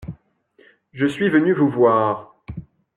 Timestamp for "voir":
1.69-2.35